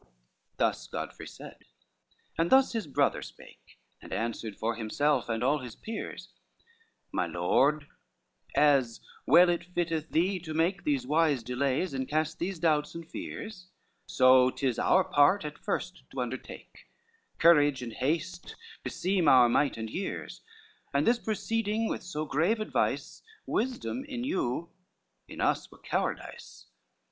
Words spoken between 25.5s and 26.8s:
were cowardice.